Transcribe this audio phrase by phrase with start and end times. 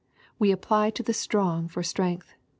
[0.39, 2.33] We ap ply to the strong for strength.